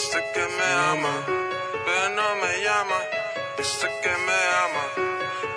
Dice 0.00 0.24
que 0.32 0.40
me 0.40 0.70
ama, 0.92 1.14
pero 1.84 2.08
no 2.16 2.28
me 2.40 2.62
llama. 2.64 2.98
Dice 3.58 3.86
que 4.02 4.14
me 4.26 4.40
ama, 4.64 4.84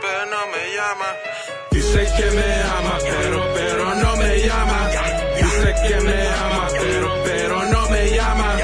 pero 0.01 0.25
no 0.25 0.47
me 0.51 0.63
llama. 0.75 1.09
Dice 1.71 2.01
que 2.17 2.29
me 2.31 2.63
ama, 2.77 2.97
pero, 3.01 3.53
pero 3.53 3.95
no 3.95 4.15
me 4.17 4.39
llama. 4.45 4.89
Dice 5.37 5.75
que 5.87 6.01
me 6.01 6.27
ama, 6.27 6.67
pero, 6.77 7.23
pero 7.23 7.63
no 7.67 7.89
me 7.89 8.09
llama. 8.09 8.57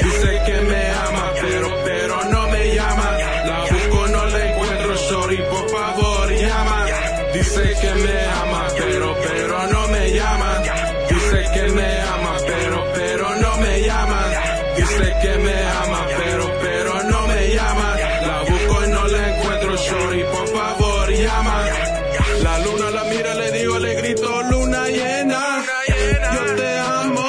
Dice 0.00 0.42
que 0.46 0.60
me 0.70 0.90
ama, 1.08 1.32
pero, 1.42 1.68
pero 1.84 2.24
no 2.26 2.48
me 2.50 2.74
llama. 2.76 3.18
La 3.44 3.60
busco, 3.72 4.06
no 4.06 4.26
la 4.26 4.50
encuentro, 4.50 4.96
sorry, 4.96 5.38
por 5.50 5.68
favor, 5.68 6.30
llama. 6.30 6.86
Dice 7.32 7.74
que 7.80 7.94
me 8.04 8.24
ama, 8.40 8.68
pero, 8.78 9.16
pero 9.20 9.66
no 9.66 9.88
me 9.88 10.12
llama. 10.12 10.62
Dice 11.08 11.50
que 11.54 11.68
me 11.72 12.00
ama, 12.02 12.36
pero, 12.46 12.92
pero 12.94 13.34
no. 13.34 13.53
Dice 14.76 15.14
que 15.22 15.38
me 15.38 15.62
ama, 15.82 16.06
pero, 16.18 16.50
pero 16.60 17.02
no 17.04 17.26
me 17.28 17.54
llama. 17.54 17.96
La 18.26 18.38
busco 18.40 18.84
y 18.84 18.88
no 18.90 19.06
la 19.08 19.36
encuentro, 19.36 19.76
sorry, 19.78 20.24
por 20.24 20.48
favor, 20.48 21.10
llama. 21.10 21.64
La 22.42 22.58
luna 22.58 22.90
la 22.90 23.04
mira, 23.04 23.34
le 23.34 23.50
digo, 23.52 23.78
le 23.78 23.94
grito, 23.94 24.42
luna 24.50 24.88
llena. 24.88 25.64
Yo 26.34 26.56
te 26.56 26.78
amo. 26.78 27.22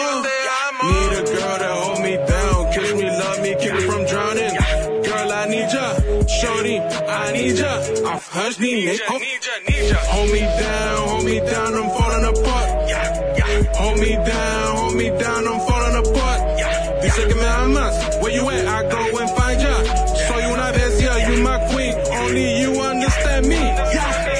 Need 0.83 1.13
a 1.19 1.23
girl 1.23 1.57
to 1.59 1.73
hold 1.81 1.99
me 2.01 2.17
down, 2.17 2.71
kiss 2.73 2.93
me, 2.95 3.09
love 3.09 3.41
me, 3.41 3.55
keep 3.59 3.73
me 3.73 3.81
from 3.81 4.05
drowning. 4.05 4.55
Girl, 5.03 5.31
I 5.31 5.45
need 5.47 5.69
ya. 5.71 5.87
Shorty, 6.27 6.79
I 6.79 7.31
need 7.33 7.57
ya. 7.57 7.73
Off 8.11 8.31
her 8.33 8.49
knees. 8.59 9.01
Hold, 9.07 9.21
hold 10.13 10.31
me 10.31 10.39
down, 10.39 11.07
hold 11.07 11.23
me 11.25 11.39
down, 11.39 11.73
I'm 11.75 11.89
falling 11.97 12.25
apart. 12.25 12.69
Hold 13.77 13.99
me 13.99 14.15
down, 14.15 14.77
hold 14.77 14.95
me 14.95 15.09
down. 15.09 15.35
Dice 17.05 17.27
que 17.27 17.35
me 17.35 17.45
amas, 17.45 18.17
where 18.19 18.33
you 18.33 18.49
at? 18.49 18.65
I 18.67 18.81
go 18.89 19.17
and 19.19 19.29
find 19.37 19.61
ya. 19.61 19.75
Soy 20.27 20.43
una 20.53 20.71
bestia, 20.71 21.13
you 21.29 21.43
my 21.43 21.57
queen, 21.69 21.93
only 22.21 22.61
you 22.61 22.71
understand 22.81 23.45
me. 23.47 23.61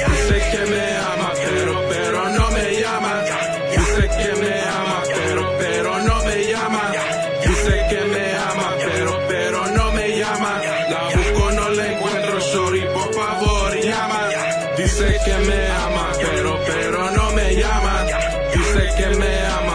Dice 0.10 0.38
que 0.52 0.66
me 0.74 0.86
ama, 1.12 1.30
pero, 1.46 1.74
pero 1.90 2.20
no 2.38 2.46
me 2.58 2.66
llama. 2.82 3.14
Dice 3.70 4.04
que 4.18 4.32
me 4.42 4.54
ama, 4.82 4.98
pero, 5.14 5.44
pero 5.60 5.92
no 6.10 6.16
me 6.26 6.38
llama. 6.52 6.84
Dice 7.46 7.76
que 7.90 8.02
me 8.14 8.26
ama, 8.50 8.68
pero, 8.84 9.14
pero 9.28 9.68
no 9.78 9.92
me 9.92 10.18
llama. 10.18 10.62
La 10.90 11.02
busco, 11.14 11.52
no 11.52 11.70
la 11.70 11.86
encuentro, 11.94 12.42
sorry, 12.42 12.82
por 12.96 13.14
favor, 13.14 13.76
llama. 13.80 14.22
Dice 14.76 15.20
que 15.24 15.36
me 15.50 15.68
ama, 15.86 16.12
pero, 16.20 16.60
pero 16.66 17.12
no 17.12 17.32
me 17.32 17.56
llama. 17.56 18.06
Dice 18.56 18.84
que 18.98 19.08
me 19.22 19.34
ama, 19.60 19.75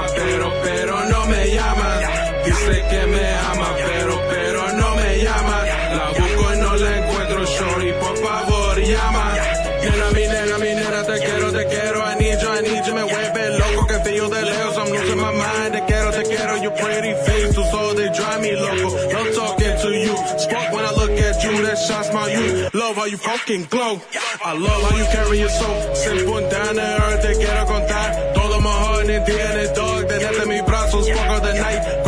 Dice 2.70 2.86
que 2.88 3.06
me 3.06 3.34
ama, 3.52 3.74
pero, 3.76 4.20
pero 4.30 4.72
no 4.74 4.94
me 4.94 5.18
llama. 5.18 5.64
La 5.96 6.08
busco 6.10 6.54
y 6.54 6.58
no 6.58 6.76
la 6.76 6.98
encuentro, 6.98 7.46
sorry, 7.46 7.92
por 7.94 8.16
favor, 8.18 8.80
llama. 8.80 9.34
Nena, 9.82 10.10
mi 10.12 10.26
nena, 10.28 10.58
mi 10.58 10.74
nena, 10.74 11.02
te 11.04 11.18
quiero, 11.18 11.52
te 11.52 11.66
quiero, 11.66 12.00
I 12.00 12.14
need 12.14 12.38
you, 12.40 12.48
I 12.48 12.60
need 12.62 12.84
you, 12.86 12.94
me 12.94 13.02
vuelve 13.02 13.58
loco, 13.58 13.86
que 13.86 13.98
feel 14.04 14.30
de 14.30 14.42
lejos, 14.42 14.76
I'm 14.76 14.92
losing 14.92 15.18
my 15.18 15.32
mind, 15.32 15.72
te 15.72 15.84
quiero, 15.86 16.10
te 16.12 16.22
quiero, 16.22 16.56
your 16.62 16.72
pretty 16.72 17.14
face, 17.24 17.54
tu 17.54 17.62
all 17.62 17.94
they 17.94 18.08
drive 18.10 18.40
me 18.40 18.52
loco, 18.52 18.88
no 19.12 19.32
talking 19.32 19.76
to 19.82 19.90
you, 19.90 20.14
spark 20.38 20.72
when 20.72 20.84
I 20.84 20.92
look 20.92 21.10
at 21.18 21.42
you, 21.42 21.62
that 21.62 21.78
shots 21.78 22.12
my 22.12 22.28
you, 22.30 22.68
love 22.74 22.96
how 22.96 23.06
you 23.06 23.16
fucking 23.16 23.64
glow, 23.64 24.00
I 24.44 24.52
love 24.52 24.82
how 24.82 24.96
you 24.96 25.04
carry 25.06 25.40
your 25.40 25.48
soul, 25.48 25.94
simple 25.94 26.40
down 26.48 26.74
to 26.76 27.02
earth, 27.02 27.22
te 27.22 27.34
quiero 27.34 27.66
contar, 27.66 28.32
todo 28.34 28.60
heart 28.60 29.08
en 29.08 29.24
ti 29.24 29.32
en 29.32 29.58
el 29.58 29.74
dog, 29.74 30.00
mis 30.46 30.62
brazos, 30.64 31.08
fuck 31.08 31.30
of 31.30 31.42
the 31.42 31.54
night, 31.54 32.04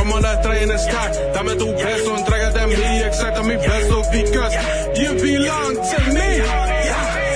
Dame 0.63 1.57
tu 1.57 1.67
beso, 1.75 2.17
entrégate 2.17 2.61
a 2.61 2.67
mí, 2.69 3.03
exacta 3.03 3.43
mi 3.43 3.57
beso, 3.57 4.03
because 4.13 4.55
you 4.95 5.13
belong 5.15 5.75
to 5.75 5.99
me. 6.15 6.29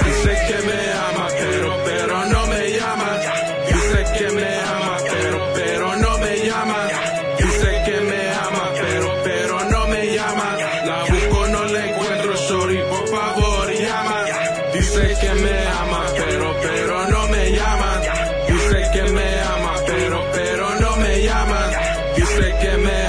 Dice 0.04 0.34
que 0.46 0.58
me 0.68 0.80
ama, 1.08 1.26
pero, 1.36 1.76
pero 1.84 2.24
no 2.26 2.46
me 2.46 2.70
llama. 2.70 3.10
Dice 3.66 4.04
que 4.16 4.30
me 4.30 4.60
ama, 4.60 4.96
pero, 5.10 5.38
pero 5.54 5.96
no 5.96 6.18
me 6.18 6.36
llama. 6.46 6.88
Dice 7.38 7.82
que 7.84 8.00
me 8.00 8.28
ama, 8.30 8.70
pero, 8.80 9.10
pero 9.24 9.64
no 9.70 9.86
me 9.88 10.06
llama. 10.14 10.56
La 10.86 11.04
busco, 11.10 11.46
no 11.48 11.64
la 11.64 11.86
encuentro, 11.86 12.36
sorry, 12.36 12.78
por 12.88 13.08
favor, 13.08 13.72
llama. 13.72 14.24
Dice 14.72 15.16
que 15.20 15.34
me 15.34 15.66
ama, 15.66 16.04
pero, 16.16 16.56
pero 16.62 17.08
no 17.08 17.26
me 17.26 17.50
llama. 17.50 18.00
Dice 18.46 18.90
que 18.92 19.02
me 19.10 19.40
ama, 19.40 19.74
pero, 19.84 20.24
pero 20.32 20.74
no 20.80 20.96
me 20.96 21.22
llama. 21.22 21.70
Dice 22.16 22.54
que 22.60 22.76
me 22.78 23.05